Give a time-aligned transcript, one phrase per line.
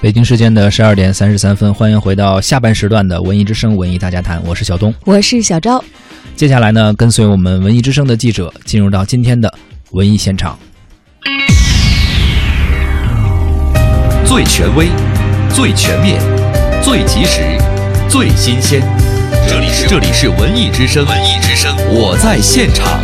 [0.00, 5.82] 北京时间的十二点三十三分，欢迎回到下半时段的文艺之声文艺大家谈，我是小东，我是小昭。
[6.36, 9.52] 接下来呢，跟随我们文艺之声的记者进入到今天的
[9.90, 10.56] 文艺现场。
[14.24, 14.86] 最权威、
[15.52, 16.20] 最全面、
[16.80, 17.40] 最及时、
[18.08, 18.80] 最新鲜，
[19.48, 23.00] 这里是这里是文艺之声，文艺之声，我在现场。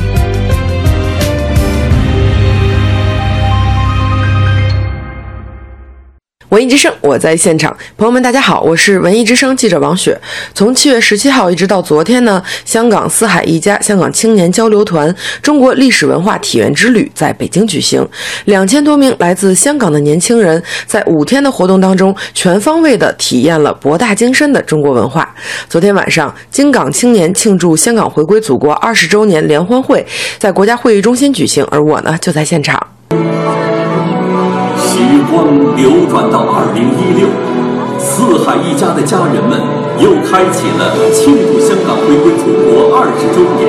[6.55, 7.77] 文艺之声，我在现场。
[7.97, 10.17] 朋友们，大家好，我是文艺之声记者王雪。
[10.55, 18.09] 从七月十七号一直到昨天呢，香港四海一家香港青年交流团中国历史文化体验之旅在北京举行。
[18.45, 25.35] 两千多名来自香港的年轻人在五天的活动当中，全方位的体验了博大精深的中国文化。
[25.69, 30.07] 昨天晚上，京港青年庆祝香港回归祖国二十周年联欢会
[30.39, 32.81] 在国家会议中心举行，而我呢就在现场。
[34.95, 37.27] 时光流转到二零一六，
[37.99, 39.59] 四海一家的家人们
[39.99, 43.67] 又开启了庆祝香港回归祖国二十周年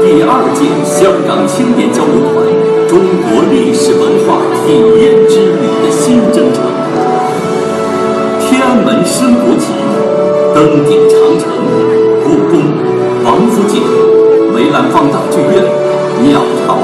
[0.00, 2.48] 第二届香港青年交流团
[2.88, 6.64] 中国历史文化体验之旅的新征程。
[8.40, 9.76] 天安门升国旗，
[10.56, 11.52] 登顶长城，
[12.24, 12.64] 故宫、
[13.26, 13.82] 王府井、
[14.54, 15.62] 梅兰芳大剧院、
[16.24, 16.78] 鸟巢。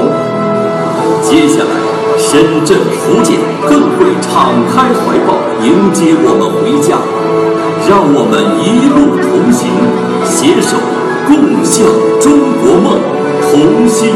[1.23, 1.88] 接下来。
[2.31, 6.95] 深圳、福建更会敞开怀抱迎接我们回家，
[7.89, 9.65] 让我们一路同行，
[10.23, 10.77] 携手
[11.25, 11.83] 共向
[12.21, 13.01] 中国梦，
[13.49, 14.11] 同心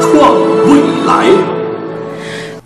[0.00, 0.47] 创。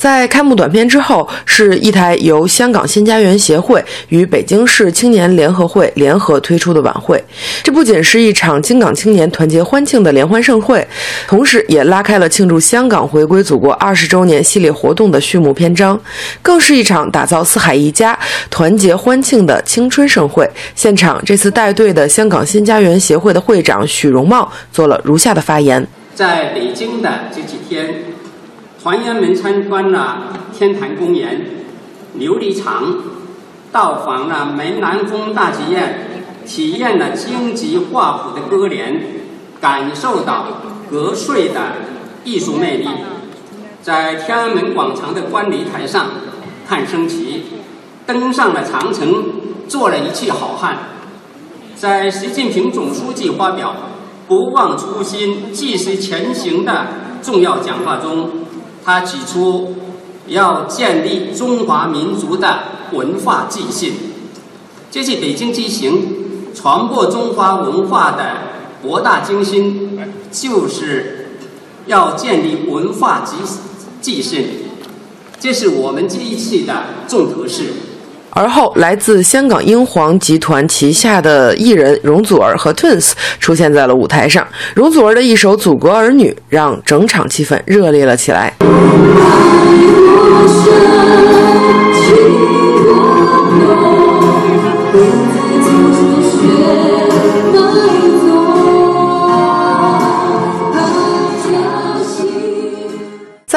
[0.03, 7.23] 在开幕短片之后，是一台由香港新家园协会与北京市青年联合会联合推出的晚会。
[7.63, 10.85] 这不仅是一场京港青年团结欢庆的联欢盛会，
[11.29, 15.97] 同时也拉开了庆祝香港回归祖国二十周年系列活动的序幕篇章，
[16.43, 18.19] 更是一场打造四海一家、
[18.51, 20.51] 团结欢庆的青春盛会。
[20.75, 28.12] 现场这次带队的香港新家园协会的会长许荣茂做了如下的发言：在北京的这几天。
[28.83, 31.41] 团员们参观了天坛公园、
[32.19, 32.97] 琉璃厂，
[33.71, 36.09] 到访了梅兰峰大剧院，
[36.45, 39.01] 体验了京剧画谱的歌联，
[39.61, 40.47] 感受到
[40.91, 41.61] 格税的
[42.25, 42.89] 艺术魅力。
[43.83, 46.07] 在天安门广场的观礼台上
[46.69, 47.45] 看升旗，
[48.05, 49.27] 登上了长城，
[49.69, 50.79] 做了一气好汉。
[51.77, 53.77] 在习近平总书记发表
[54.27, 56.89] “不忘初心，继续前行”的
[57.23, 58.42] 重要讲话中。
[58.85, 59.75] 他提出
[60.27, 62.59] 要建立中华民族的
[62.93, 63.93] 文化自信，
[64.91, 68.25] 这是北京之行传播中华文化的
[68.83, 71.39] 博大精深，就是
[71.87, 73.37] 要建立文化自
[74.01, 74.47] 自信，
[75.39, 77.69] 这是我们这一次的重头戏。
[78.35, 84.47] 而后，来自香港英皇集团旗下的艺人容祖儿和 Twins 出现在了舞台上。
[84.75, 88.55] 容祖儿的一首《祖国儿女》让整场气氛热烈了起来。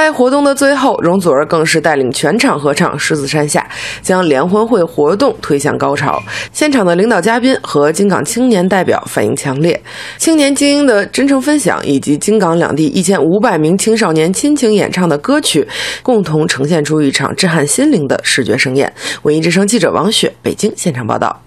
[0.05, 3.67] 在活动的最后，容祖儿更是带领全场合唱《狮子山下》，
[4.03, 6.21] 将联欢会活动推向高潮。
[6.53, 9.81] 现场的领导嘉宾和京港青年代表反应强烈，
[10.19, 15.67] 青年精英的真诚分享，以及京港两地一千五百名青少年亲情演唱的歌曲，
[16.03, 18.93] 共同呈现出一场震撼心灵的视觉盛宴。
[19.23, 21.44] 文艺之声记者王雪，北京现场报道。